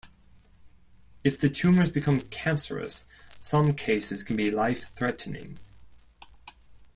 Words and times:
If 1.23 1.39
the 1.39 1.47
tumors 1.47 1.91
become 1.91 2.21
cancerous, 2.21 3.07
some 3.39 3.75
cases 3.75 4.23
can 4.23 4.35
be 4.35 4.49
life-threatening. 4.49 5.59